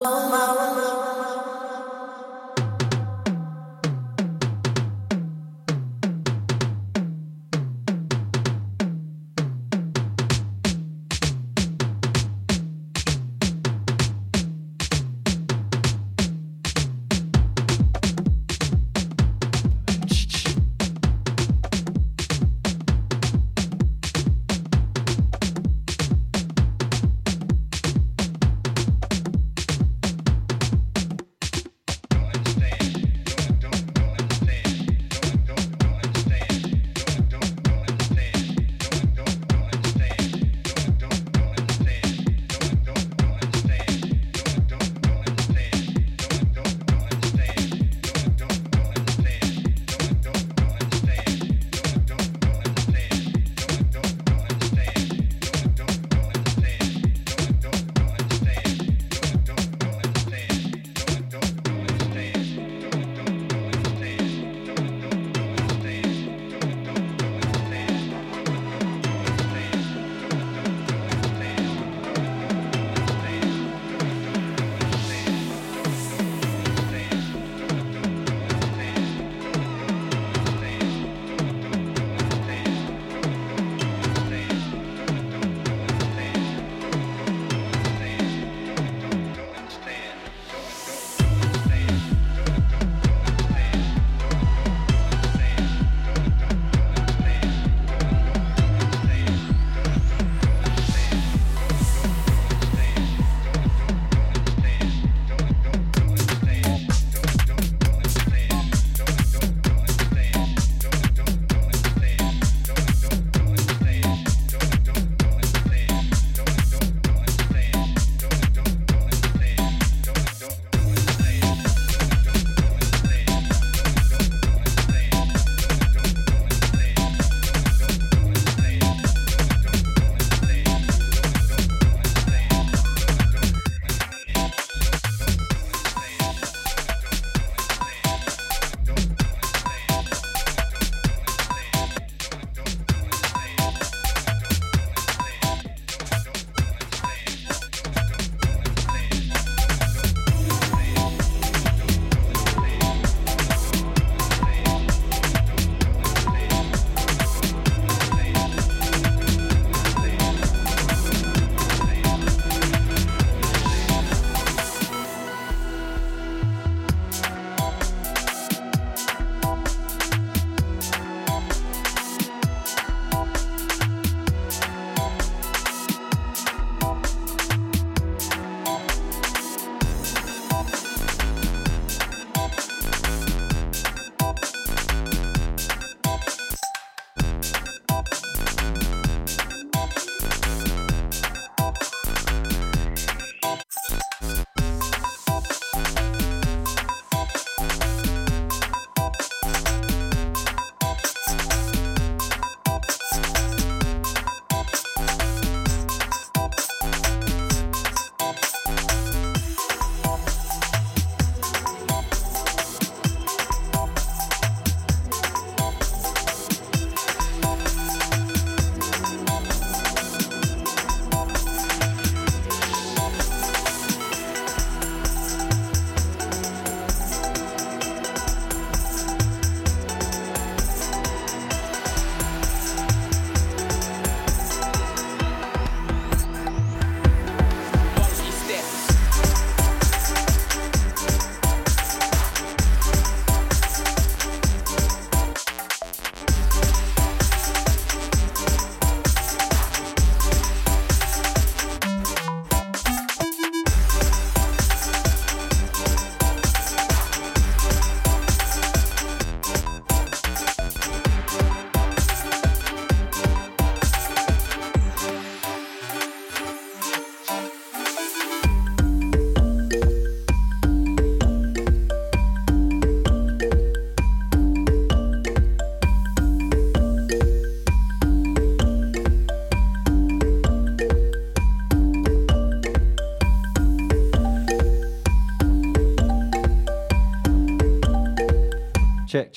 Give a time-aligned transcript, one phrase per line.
[0.00, 0.77] Oh, Check,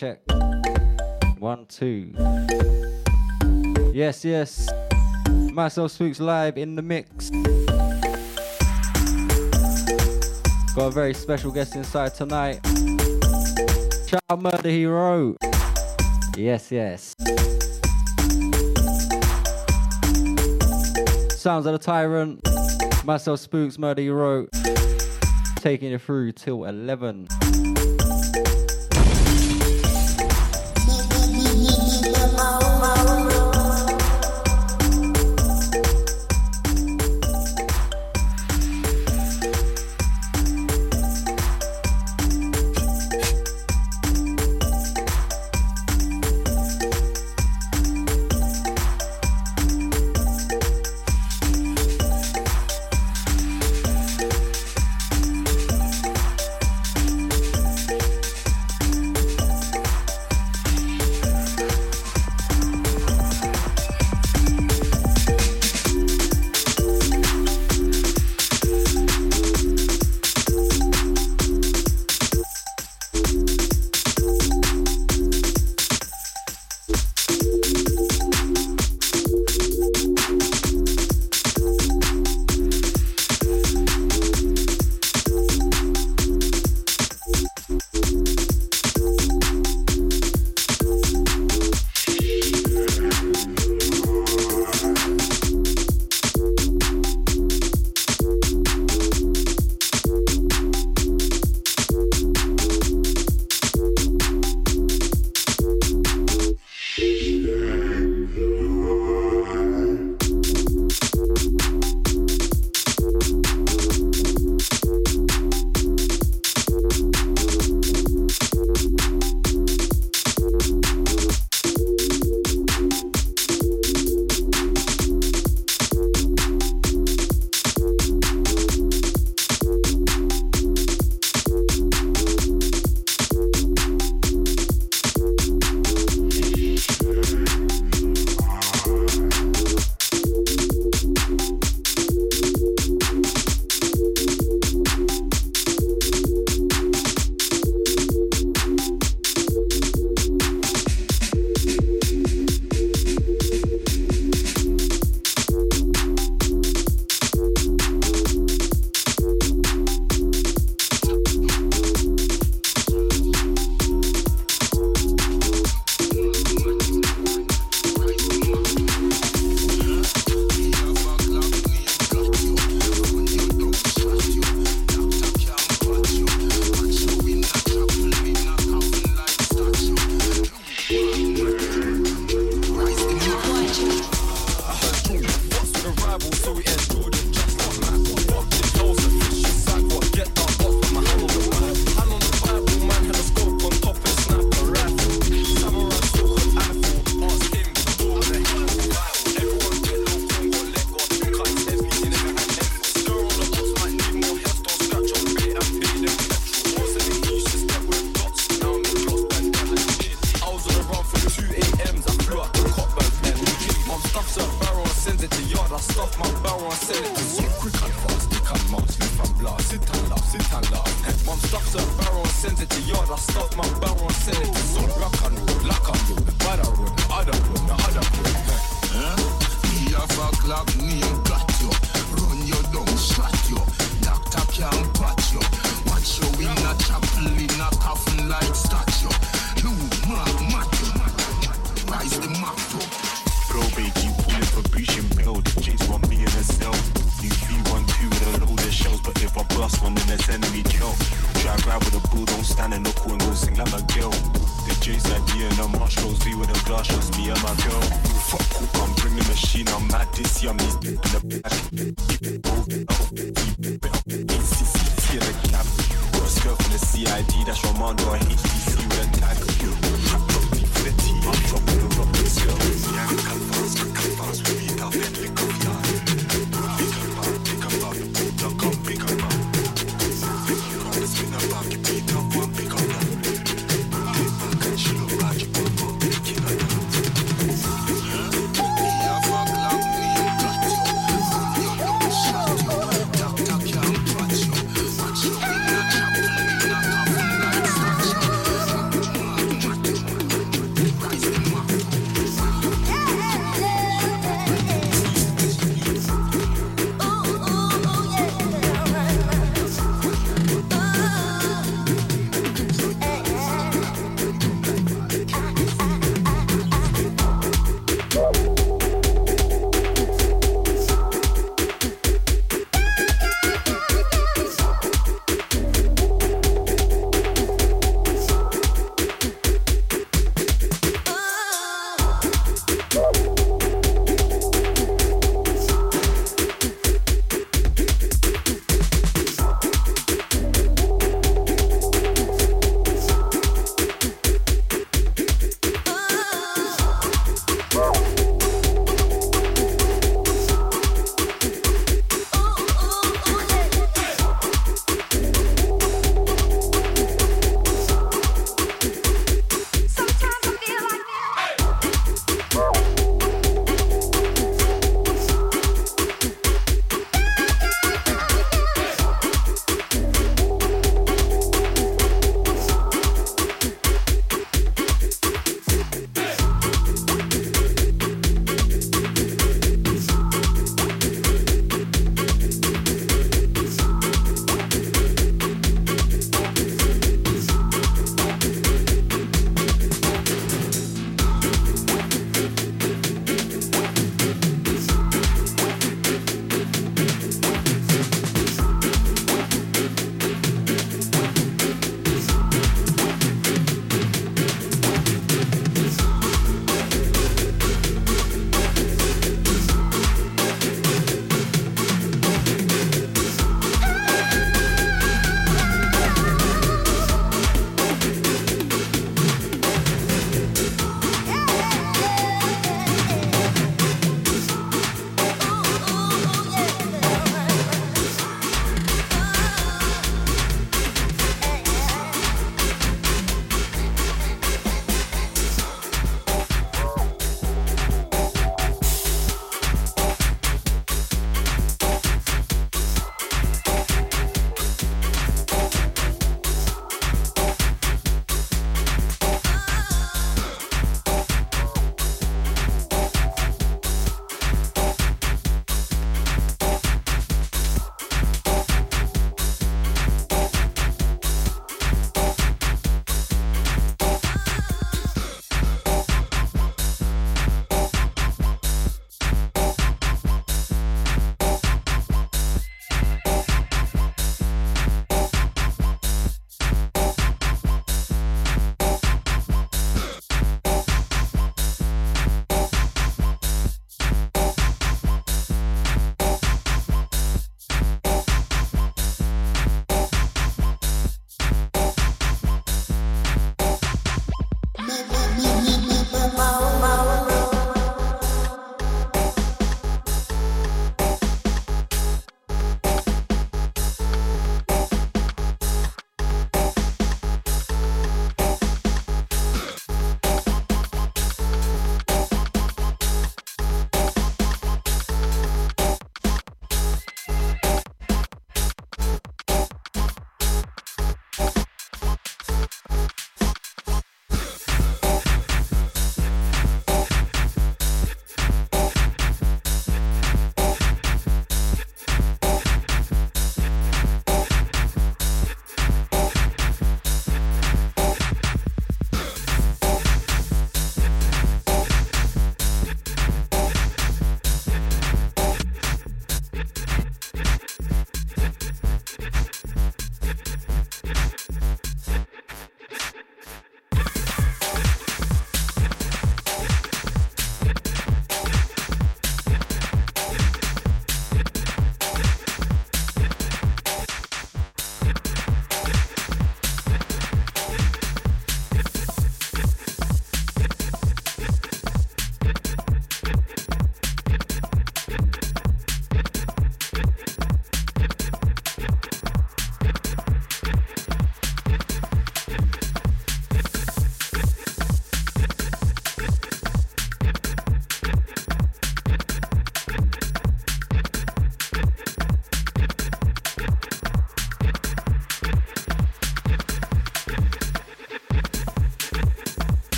[0.00, 0.18] check.
[1.38, 2.14] One, two.
[3.92, 4.70] Yes, yes.
[5.52, 7.28] Myself Spooks live in the mix.
[10.74, 12.60] Got a very special guest inside tonight.
[14.30, 15.36] Out Murder Hero.
[16.34, 17.14] Yes, yes.
[21.36, 22.40] Sounds of the Tyrant.
[23.04, 24.46] Myself, Spooks, Murder Hero.
[25.56, 27.28] Taking you through till 11.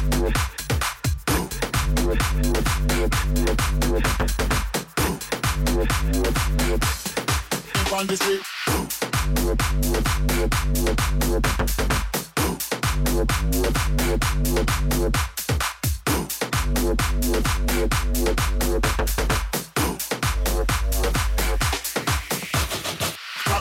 [0.00, 0.40] Thank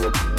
[0.00, 0.29] Yep.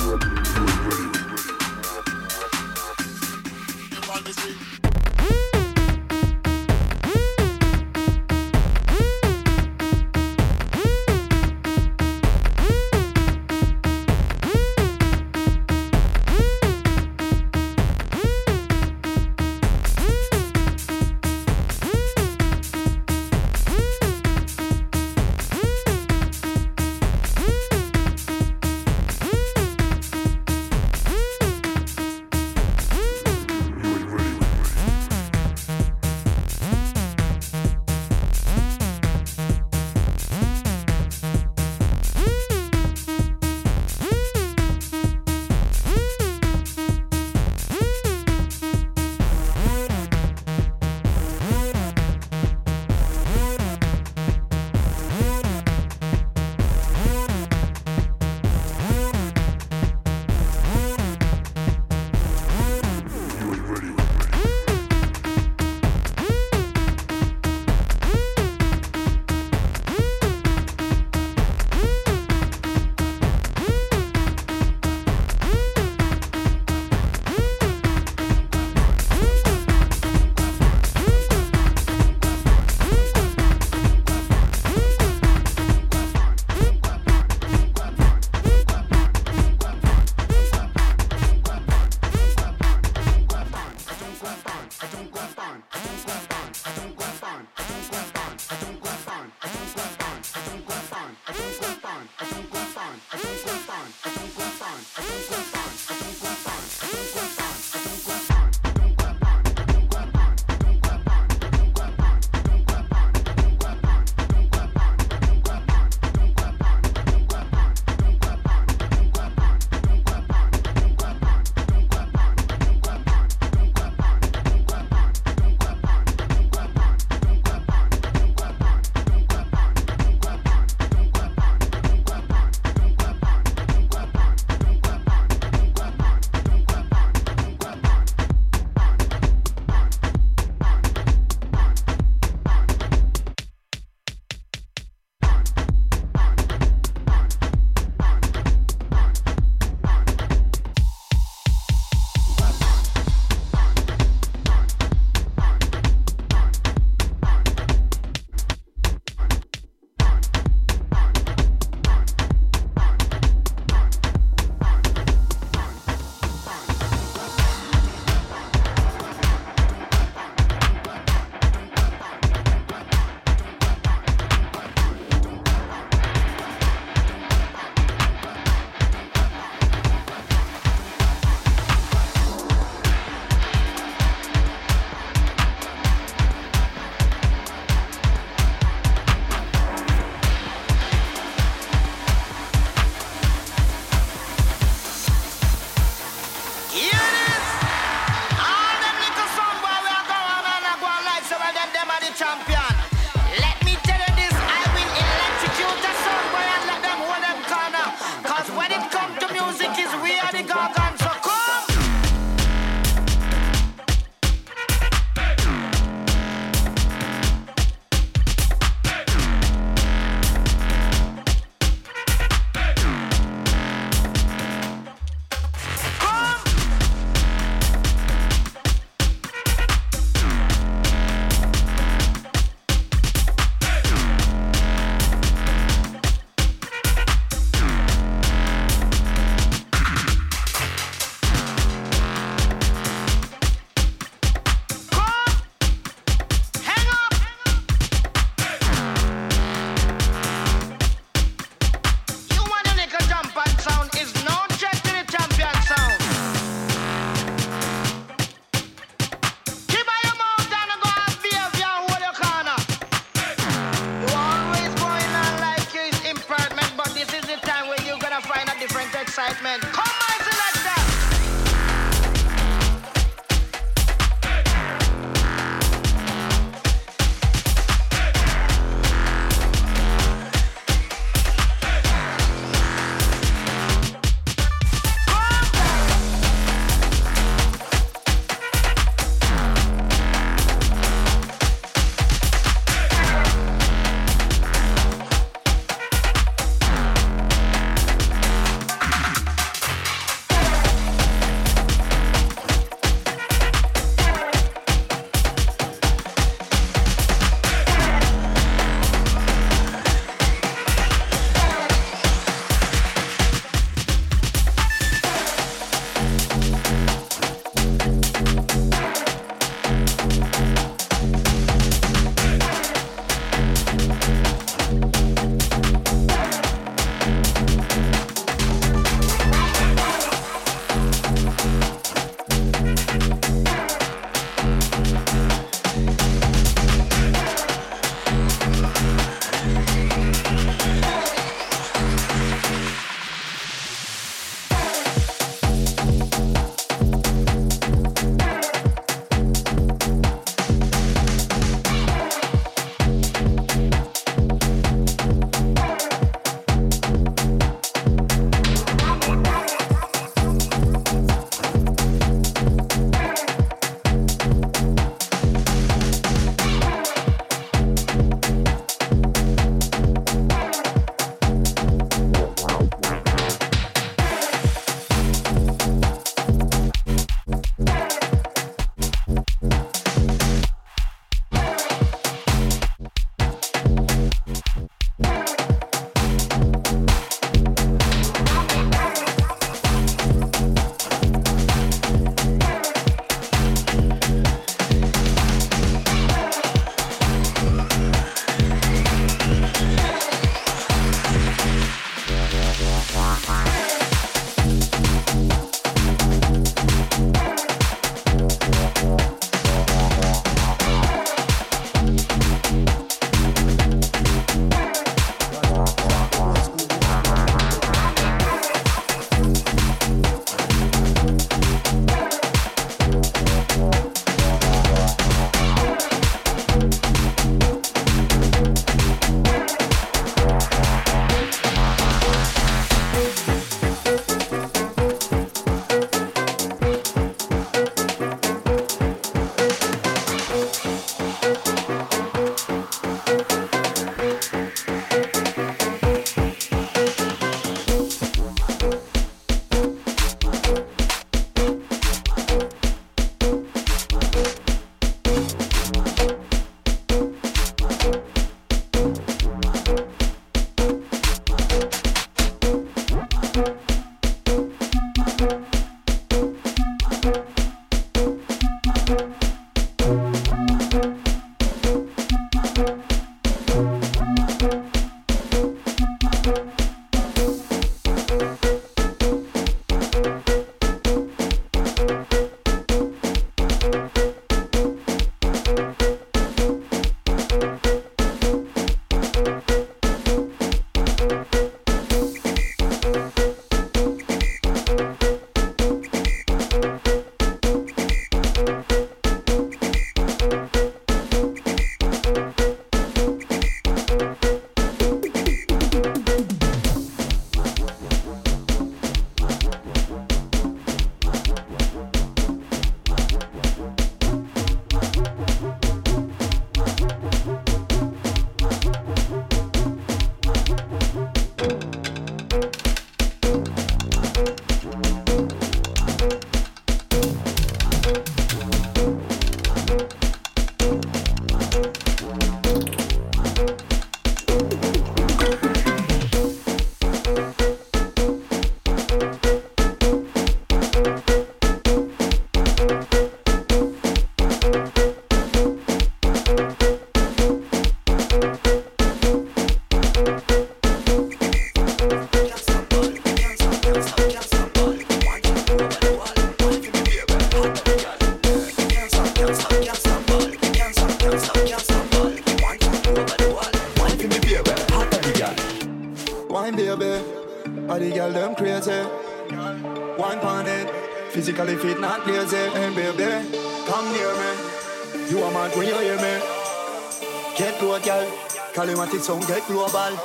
[579.02, 579.98] Sound get global.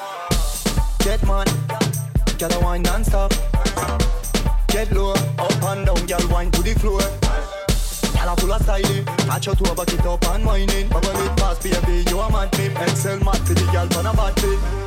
[1.01, 1.47] Get man.
[2.39, 3.33] Girl, I wine non-stop.
[4.69, 7.01] Get low, up and down, girl, wine to the floor.
[7.01, 9.05] Girl, I full of style.
[9.27, 10.89] Catch your toe, back it up and whining.
[10.89, 12.67] Bubble it fast, baby, you are mad, me.
[12.67, 14.86] Excel mad for the girl, on a bad fit.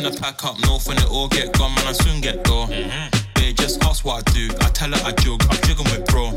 [0.00, 2.66] In the pack up north when it all get gone, man, I soon get door.
[2.68, 3.34] Mm-hmm.
[3.34, 4.48] Babe, just ask what I do.
[4.62, 6.32] I tell her I jug, I'm jigging with bro.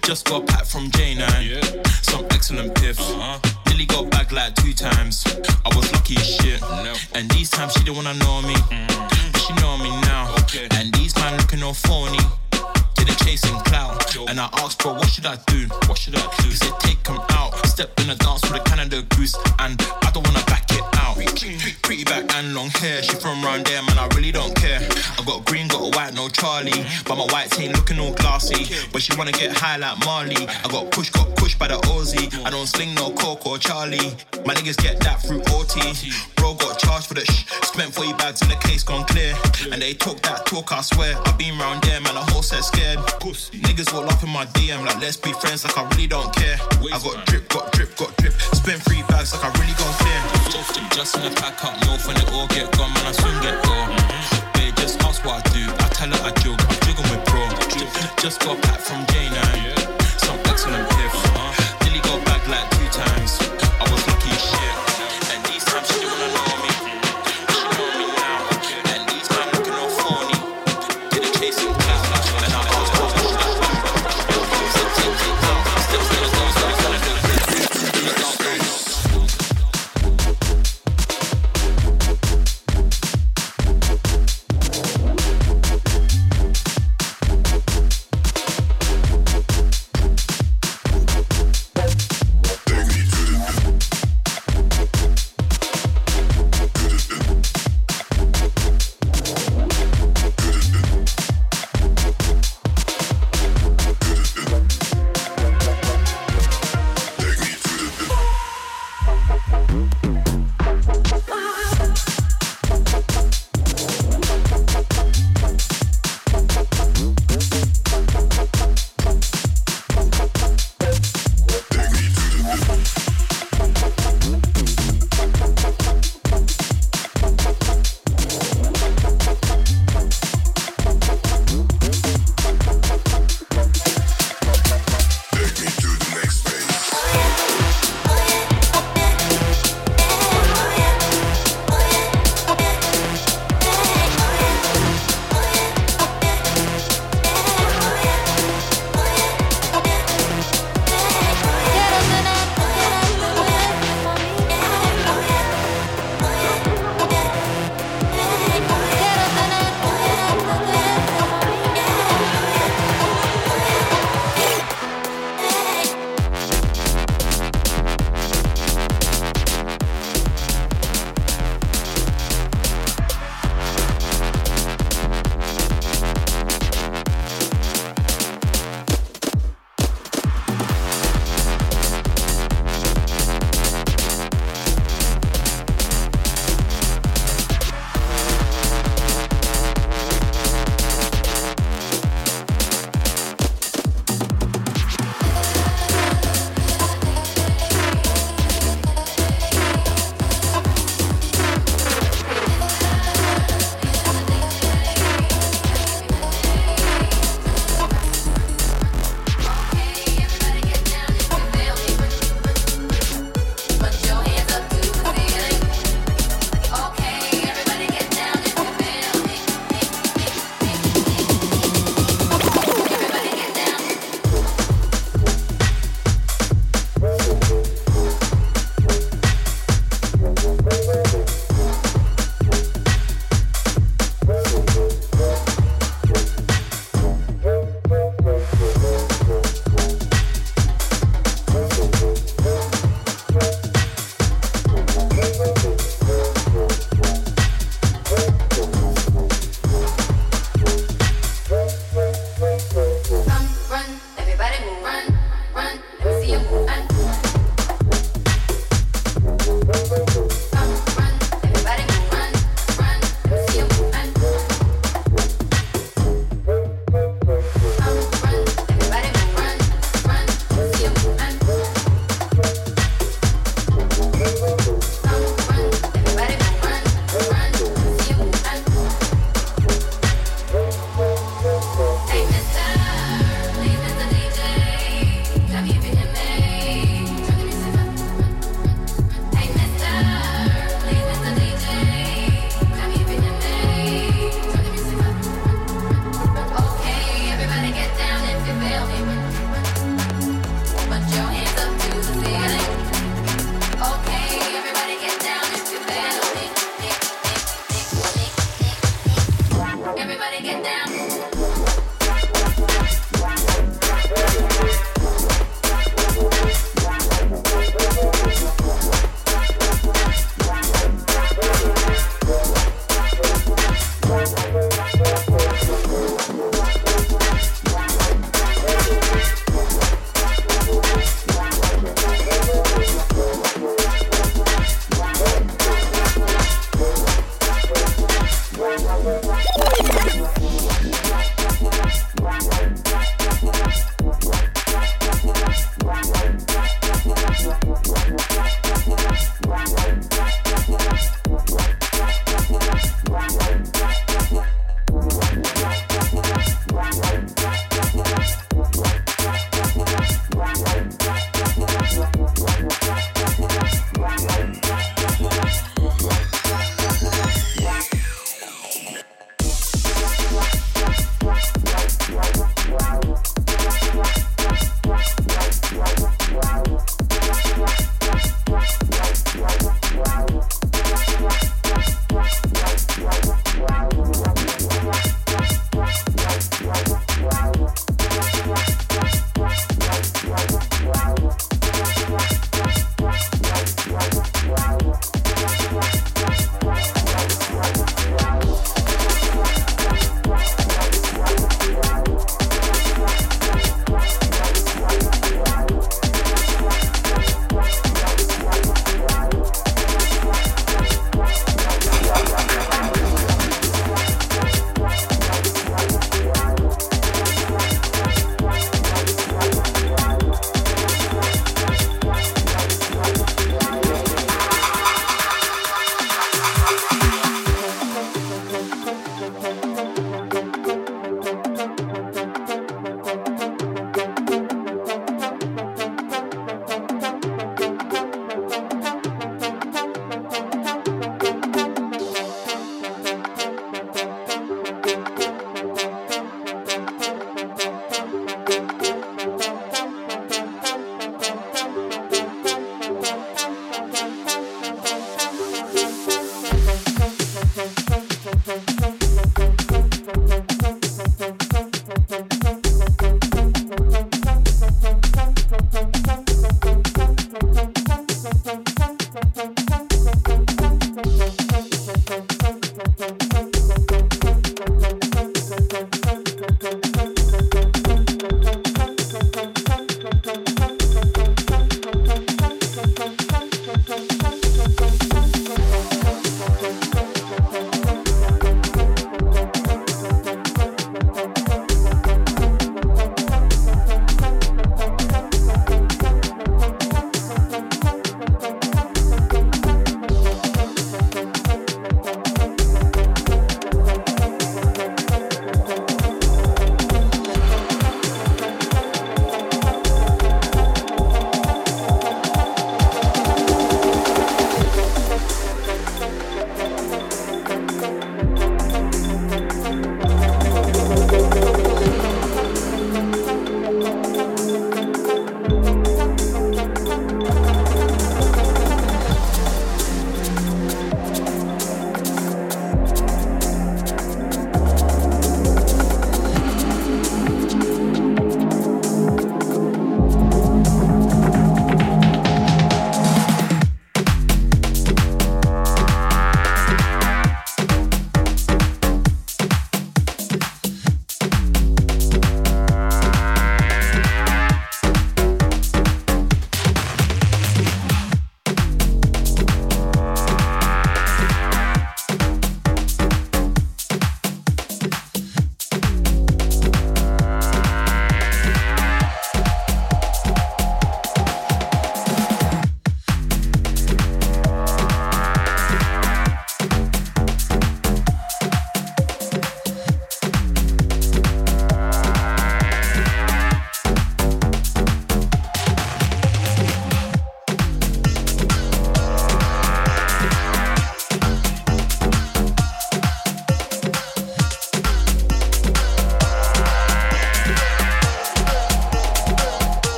[0.00, 1.82] Just, got pack from J9, yeah.
[2.00, 2.98] some excellent piff.
[2.98, 3.38] Uh-huh.
[3.66, 5.26] Nearly got back like two times.
[5.66, 6.62] I was lucky as shit.
[6.62, 6.94] No.
[7.14, 8.54] And these times she didn't wanna know me.
[8.72, 9.32] Mm-hmm.
[9.32, 10.32] But she know me now.
[10.40, 10.66] Okay.
[10.72, 12.24] And these man looking all phony
[12.94, 14.16] didn't chasing clout.
[14.28, 15.68] And I asked, bro, what should I do?
[15.88, 16.48] What should I do?
[16.48, 17.52] He said, take him out.
[17.66, 19.36] Step in the dance with a Canada goose.
[19.58, 20.33] And I don't wanna
[23.54, 23.93] Round there,
[26.34, 26.84] Charlie.
[27.06, 28.66] But my white ain't looking all glassy.
[28.92, 30.46] But she wanna get high like Marley.
[30.46, 32.28] I got push, got pushed by the Aussie.
[32.44, 34.12] I don't sling no Coke or Charlie.
[34.44, 35.80] My niggas get that through OT.
[36.36, 37.46] Bro got charged for the sh.
[37.62, 39.34] Spent 40 bags in the case gone clear.
[39.72, 41.16] And they talk that talk, I swear.
[41.24, 42.98] I been round there, man, the whole set scared.
[42.98, 46.56] Niggas all up in my DM, like let's be friends, like I really don't care.
[46.60, 48.32] I got drip, got drip, got drip.
[48.32, 50.20] Spent three bags, like I really gon' clear.
[50.94, 53.62] Just in the pack up north when it all get gone, man, I soon get
[53.64, 54.33] door.
[54.84, 55.64] Just ask what I do.
[55.78, 57.48] I tell her I jug, I'm jigging with bro.
[58.20, 61.33] Just got pack from J9, some excellent piff.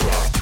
[0.00, 0.39] Denver.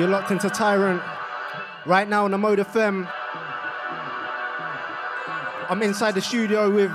[0.00, 1.02] You're locked into Tyrant
[1.84, 3.06] right now on the Mode FM.
[5.68, 6.90] I'm inside the studio with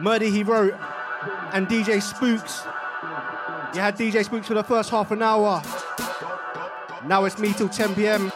[0.00, 0.74] Murder He Wrote
[1.52, 2.64] and DJ Spooks.
[3.76, 5.62] You had DJ Spooks for the first half an hour.
[7.06, 8.32] Now it's me till 10 p.m.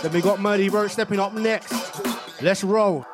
[0.00, 2.00] Then we got Murder He Wrote stepping up next.
[2.40, 3.04] Let's roll.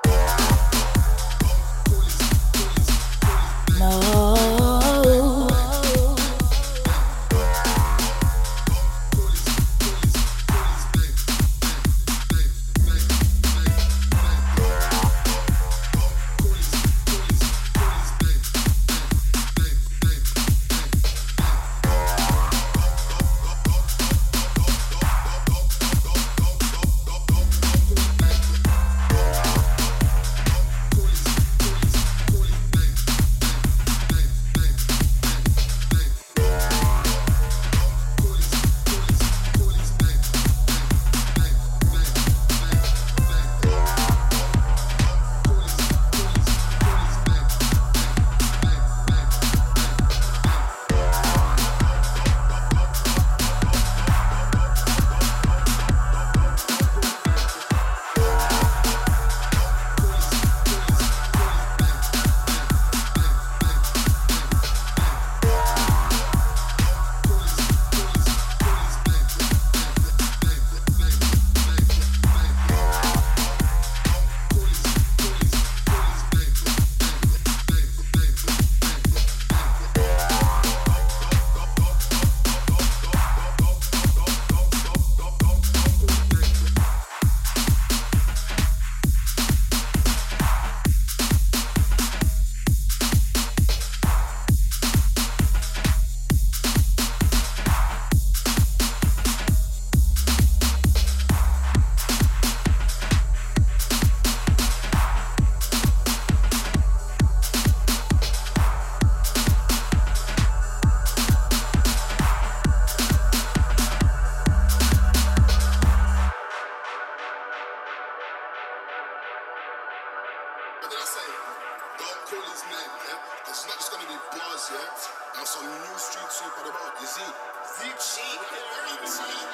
[122.30, 123.18] call his name, yeah?
[123.42, 125.34] Because it's not just gonna be bars, yeah?
[125.34, 127.26] And some new street the about, you see?
[127.26, 129.46] very cheap, very cheap.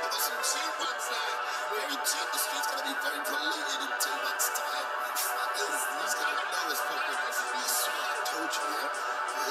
[0.00, 1.34] I got some cheap ones there.
[1.76, 4.88] Very cheap, the street's gonna be very polluted in two months' time.
[5.12, 7.20] Fuckers, these guys know it's fucking.
[7.20, 8.88] I swear, I told you, yeah?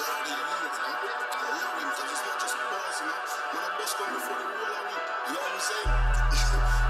[0.01, 0.97] Lovely you, you know?
[1.38, 3.21] I love him, because it's not just bars, you know?
[3.51, 5.91] When a boss gone before the wall, I mean, you know what I'm saying?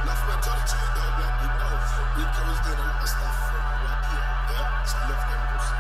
[0.08, 1.76] now, for my country, though, black, you know,
[2.16, 4.88] we carries doing a lot of stuff from right here, yeah?
[4.88, 5.71] So I love them,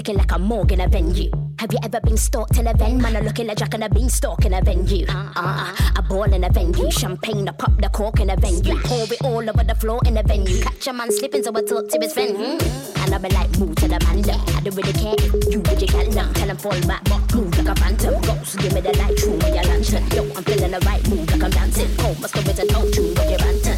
[0.00, 1.30] It's like a morgue in a venue.
[1.58, 3.02] Have you ever been stalked in a venue?
[3.02, 5.04] Man, I look like Jack and a beanstalk in a venue.
[5.06, 6.90] Uh, a ball in a venue.
[6.90, 8.80] Champagne, I pop the cork in a venue.
[8.80, 10.62] Pour it all over the floor in a venue.
[10.62, 12.34] Catch a man slipping, so I talk to his friend.
[12.34, 13.04] Mm.
[13.04, 14.40] And I be like, move to the man them.
[14.40, 16.32] I don't really care if you with your gal now.
[16.32, 18.22] Tell him fall back, move like a phantom.
[18.22, 20.08] Ghost, give me the light, true with your lantern.
[20.16, 21.90] Yo, I'm feeling the right move like I'm dancing.
[21.98, 23.76] Oh, must go with a tone tune with your ranting.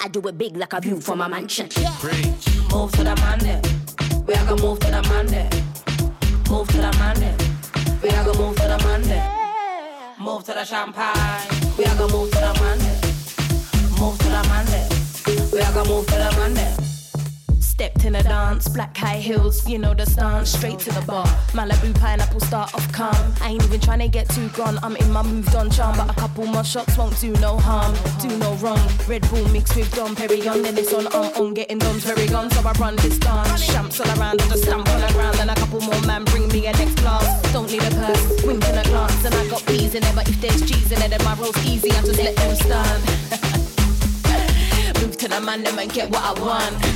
[0.00, 1.66] I do it big like a view from a mansion.
[2.70, 3.83] Move to the Monday.
[4.26, 5.48] We are gonna move to the Monday.
[6.48, 7.36] Move to the Monday.
[8.02, 9.22] We are gonna move to the Monday.
[10.18, 11.74] Move to the champagne.
[11.76, 12.96] We are gonna move to the Monday.
[14.00, 14.88] Move to the Monday.
[15.52, 16.83] We are gonna move to the Monday.
[17.74, 20.50] Stepped in a dance, black high heels, you know the stance.
[20.50, 21.26] Straight to the bar,
[21.58, 23.34] Malibu pineapple start off calm.
[23.40, 24.78] I ain't even trying to get too gone.
[24.84, 27.92] I'm in my moved on charm, but a couple more shots won't do no harm,
[28.22, 28.78] do no wrong.
[29.08, 32.48] Red Bull mixed with Dom Perignon, then it's on, I'm on getting Dom's very gone.
[32.52, 35.50] So I run this dance, shamps all around, I just stamp on the ground, and
[35.50, 37.26] a couple more man bring me a next class.
[37.52, 40.28] Don't need a purse, wink and a glance, and I got B's in there, but
[40.28, 41.90] if there's G's in there, then my roll's easy.
[41.90, 43.02] I just let them stand.
[45.02, 46.94] Move to the man, them and get what I want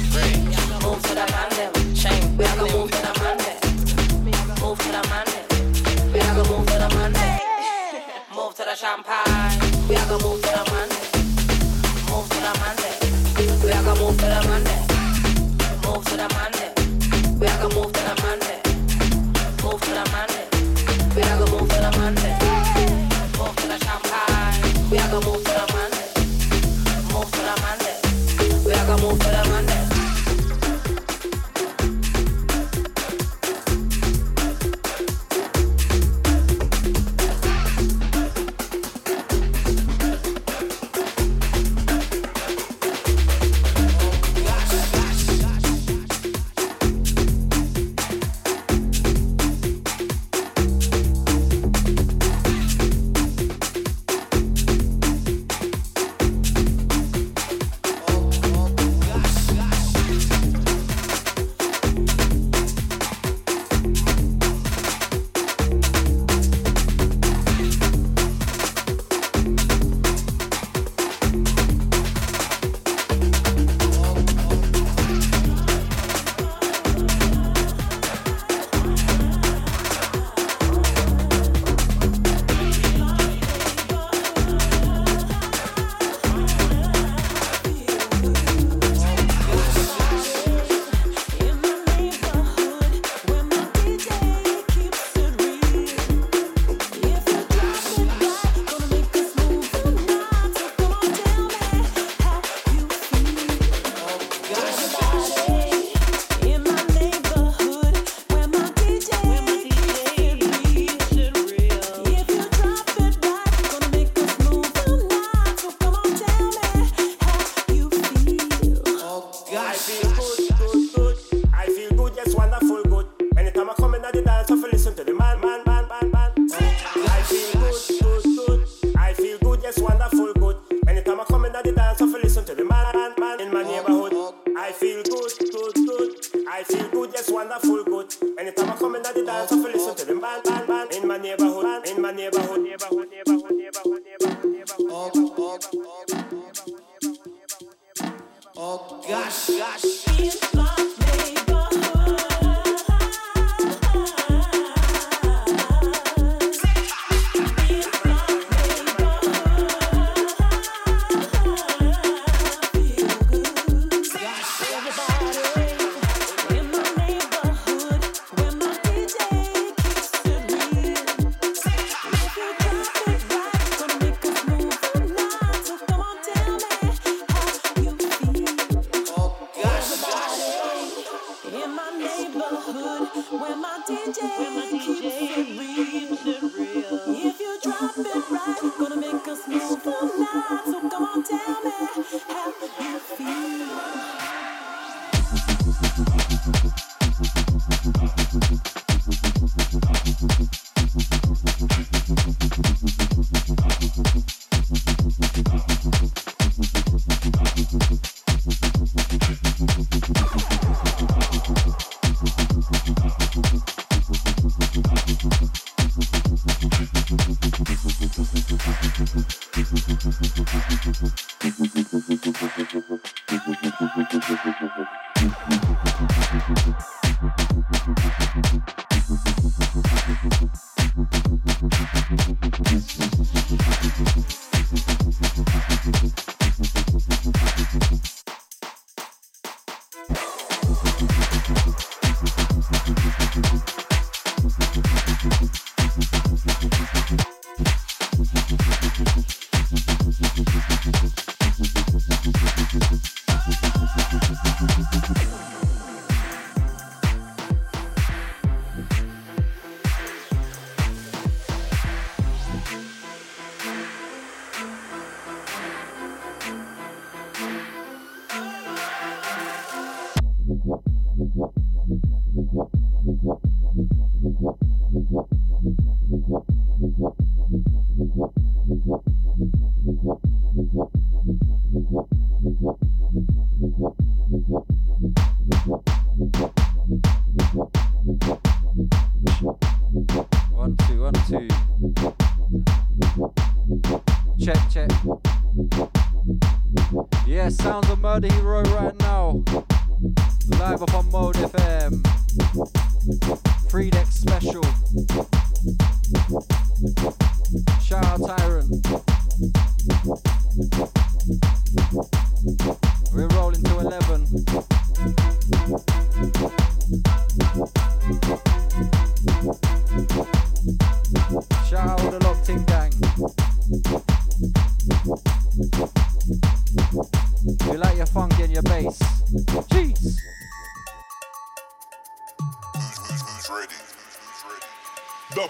[29.00, 29.67] move for the man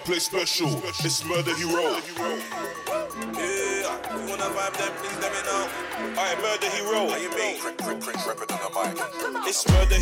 [0.09, 0.71] play special.
[1.05, 2.01] It's murder hero.
[3.37, 3.85] Yeah,
[4.17, 4.93] you wanna vibe that?
[4.97, 5.69] Please let me know.
[6.17, 7.11] Alright, murder hero.
[7.13, 7.61] How you mean?
[9.47, 9.98] It's murder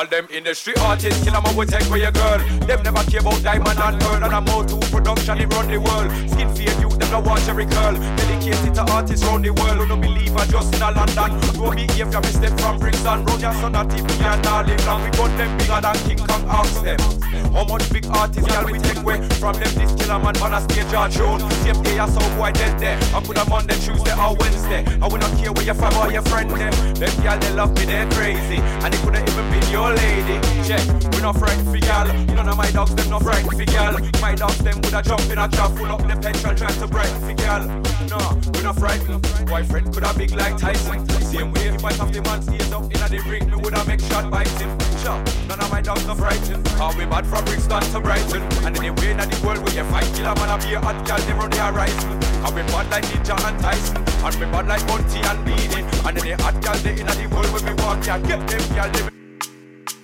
[0.00, 2.38] All them industry artists, kill them up, with tech for your girl.
[2.64, 5.76] Them never care about diamond and pearl, and I'm out to production, they run the
[5.76, 6.08] world.
[6.30, 7.92] Skin fear you, them not watch every girl.
[8.16, 11.38] Dedicated to artists round the world, who don't believe I just in a London.
[11.52, 14.64] Go me here from a step from Brixton, round your son at TV and all
[14.64, 15.02] them.
[15.04, 17.29] We got them bigger than King Kong, ask them.
[17.52, 19.72] How much big artists can we take away from them?
[19.74, 21.40] This killer man on a stage on tune.
[21.62, 22.98] Same day I saw who I dead there.
[23.14, 24.84] I could have Monday, Tuesday, or Wednesday.
[25.00, 26.72] I will not care where your fam or your friend them.
[26.94, 28.58] Them y'all they love me, they're crazy.
[28.84, 30.36] And it couldn't even be your lady.
[30.66, 32.06] Check, we not frightened for y'all.
[32.34, 33.96] None of my dogs, them not frightened for y'all.
[34.20, 36.86] My dogs, them would have jumped in a trap, full up the petrol, trying to
[36.86, 37.64] break for y'all.
[38.08, 38.20] No,
[38.54, 39.22] we not frightened.
[39.46, 41.08] Boyfriend could have big like Tyson.
[41.22, 43.86] Same way, if I have the man's ears up in a ring, we would have
[43.86, 44.78] make shot biting.
[45.02, 45.18] Sure,
[45.48, 46.66] none of my dogs, not frightened.
[46.80, 48.42] Are we bad from Brixton to Brighton.
[48.66, 51.18] And anyway, in the world where you fight killer man, I be a hot girl,
[51.18, 52.10] they run their rifle.
[52.10, 55.84] And we bad like Ninja and Tyson, and we bad like Monty and Beanie.
[56.06, 58.64] And then the hot girl, they in the world where we walk, yeah, get them
[58.74, 59.02] girl, they...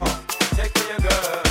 [0.00, 0.22] Uh,
[0.54, 1.45] take care, girl.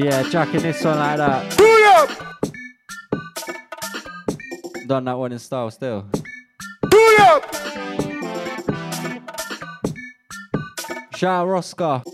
[0.00, 1.56] Yeah, jacking this one like that.
[4.86, 6.08] Done that one in style still.
[11.16, 12.04] Shout out Roscar.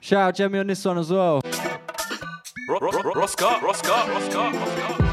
[0.00, 1.42] Shout out Jemmy on this one as well.
[2.68, 5.05] Roscar, Roscar, Roscar, Roscar.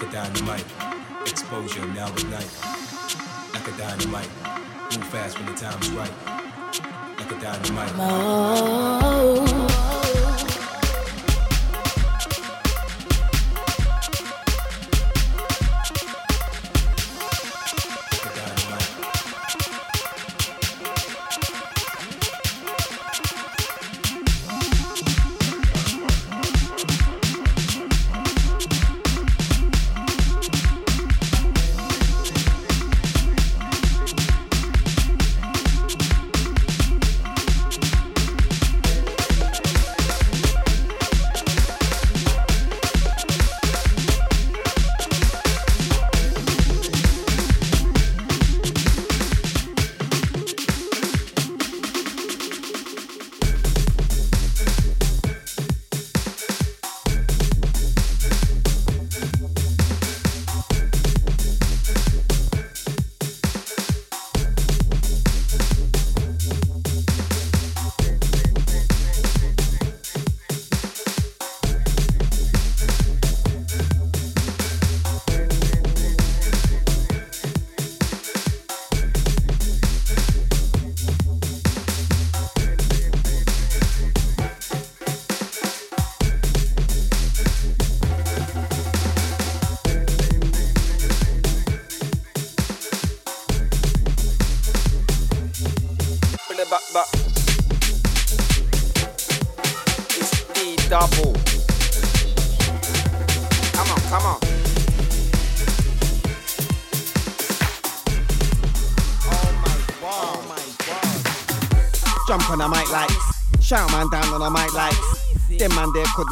[0.00, 0.64] Like a dynamite.
[1.26, 2.48] Exposure now ignite.
[3.52, 4.30] Like a dynamite.
[4.96, 6.10] Move fast when the time is right.
[7.18, 7.92] Like a dynamite.
[9.44, 9.49] Bring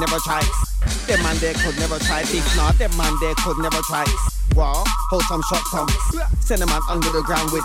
[0.01, 0.43] never try.
[1.07, 2.23] Them man there could never try.
[2.31, 4.05] Big nah, them man there could never try.
[4.55, 5.89] Wow, hold some shot some.
[6.41, 7.65] Send a man under the ground with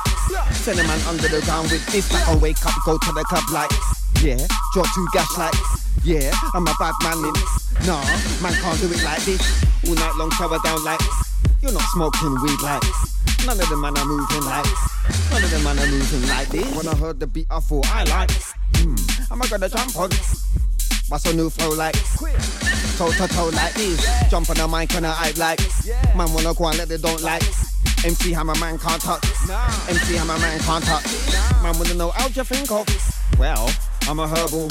[0.51, 2.11] Send a man under the ground with this.
[2.11, 3.71] Like I wake up, go to the club like
[4.21, 4.41] Yeah,
[4.73, 5.83] draw two gas lights.
[6.03, 7.33] Yeah, I'm a bad man in
[7.87, 8.03] Nah,
[8.41, 9.41] man can't do it like this.
[9.87, 11.01] All night long shower down like
[11.61, 12.83] You're not smoking weed like
[13.45, 14.67] None of them man are moving like
[15.31, 16.75] None of them man are moving like this.
[16.75, 18.31] When I heard the beat, I thought I like.
[18.77, 18.95] Hmm,
[19.33, 20.09] am I gonna jump on?
[21.13, 21.93] What's a new flow like?
[22.97, 24.01] Toe to toe like this.
[24.31, 25.61] Jump on the mic and I hype like.
[26.17, 27.43] Man wanna go and let they don't like.
[28.03, 29.23] MC Hammer man can't touch.
[29.87, 31.05] MC Hammer man can't touch.
[31.61, 32.89] Man wanna know how you think of?
[33.37, 33.69] Well,
[34.09, 34.69] I'm a herbal.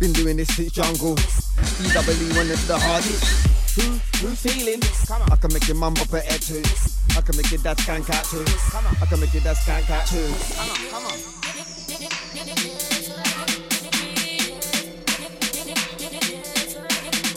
[0.00, 1.14] Been doing this since jungle.
[1.14, 3.78] EWE one of the hardest.
[3.78, 4.82] Who, who feeling?
[5.30, 6.58] I can make your mum up her head too.
[7.16, 8.42] I can make it that skank out too.
[9.00, 10.26] I can make it that skank out too.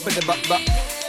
[0.03, 1.00] Put the back, back.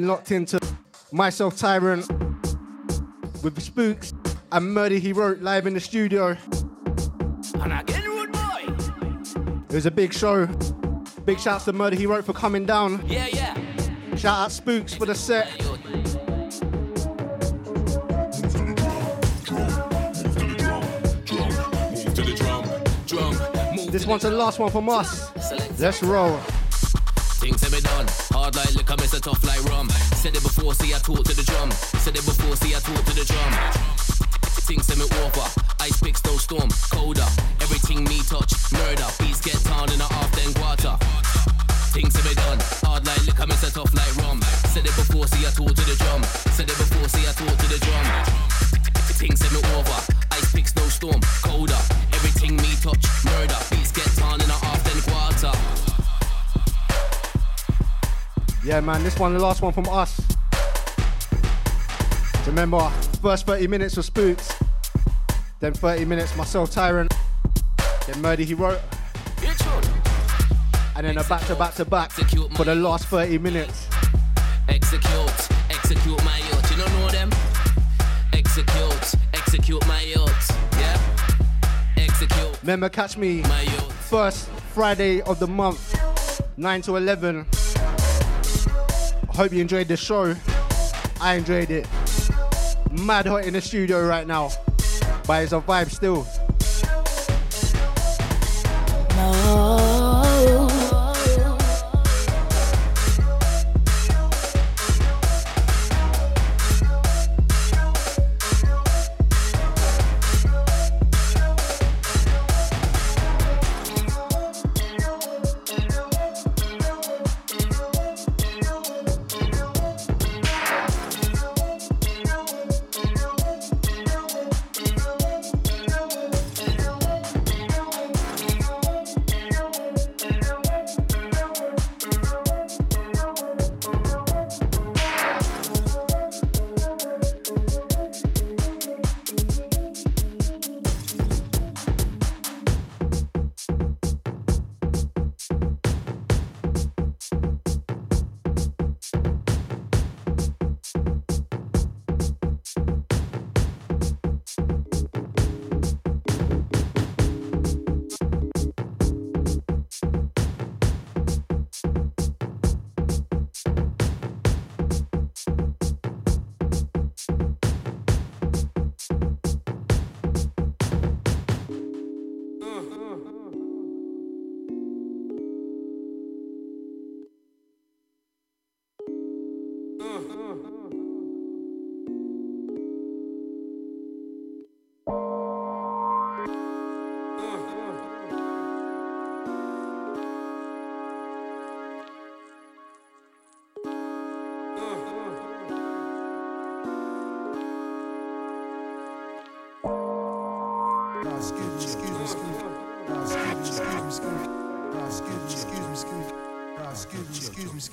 [0.00, 0.60] Been locked into
[1.10, 2.06] myself, Tyrant,
[3.42, 4.12] with Spooks
[4.52, 6.36] and Murder He Wrote live in the studio.
[7.54, 8.66] And again, rude boy.
[9.70, 10.48] It was a big show.
[11.24, 13.02] Big shouts to Murder He Wrote for coming down.
[13.06, 13.54] Yeah, yeah.
[14.16, 15.50] Shout out Spooks for the set.
[15.62, 16.04] Move
[22.14, 22.64] to the drum,
[23.06, 23.76] drum.
[23.76, 25.32] Move This one's the last one from us.
[25.80, 26.38] Let's roll.
[29.70, 29.88] Rum.
[30.16, 31.70] Said it before, see I talk to the drum.
[32.02, 33.52] Said it before, see I talk to the drum.
[34.66, 35.46] Things send me over.
[35.80, 36.68] Ice picks no storm.
[36.90, 37.28] Colder.
[37.60, 38.52] Everything me touch.
[38.72, 39.06] Murder.
[39.20, 40.98] Beats get down in a half then quarter.
[41.94, 42.58] Things have been done.
[42.82, 44.42] Hard like liquor, miss tough like rum.
[44.74, 46.25] Said it before, see I talk to the drum.
[58.86, 60.20] Man, this one, the last one from us.
[62.46, 62.88] Remember,
[63.20, 64.54] first 30 minutes was Spooks,
[65.58, 67.12] then 30 minutes myself, Tyrant,
[68.06, 68.78] then Murder He Wrote,
[70.94, 73.88] and then a back to back to back for the last 30 minutes.
[74.68, 76.70] Execute, execute my youth.
[76.70, 77.30] You don't know them?
[78.32, 80.70] Execute, execute my youth.
[80.78, 80.96] Yeah?
[81.96, 82.62] Execute.
[82.62, 83.42] Remember, catch me
[84.08, 86.00] first Friday of the month,
[86.56, 87.46] 9 to 11.
[89.36, 90.34] Hope you enjoyed the show.
[91.20, 91.86] I enjoyed it.
[92.90, 94.50] Mad hot in the studio right now,
[95.26, 96.26] but it's a vibe still.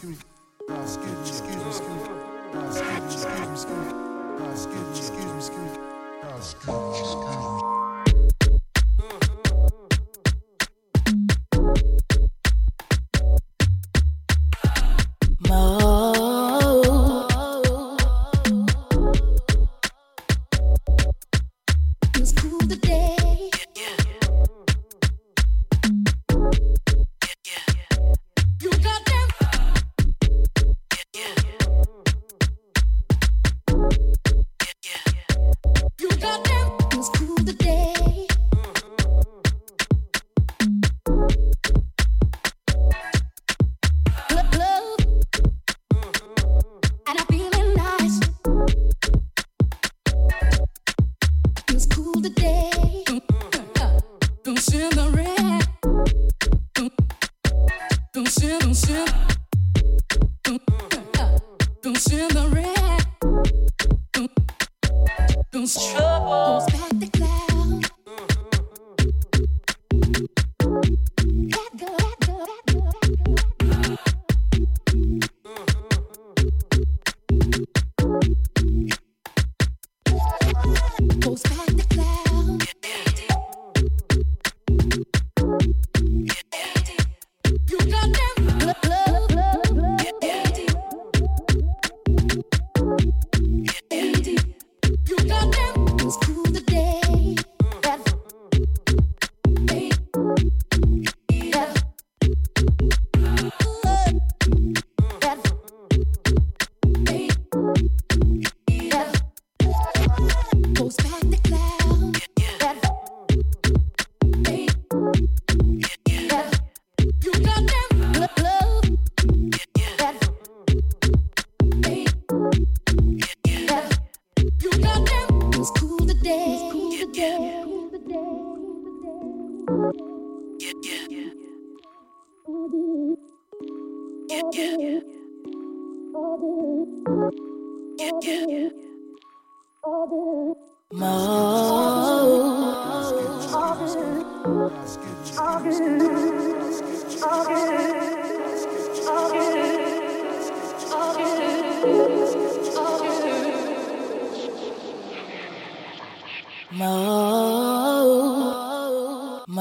[0.03, 0.32] communication.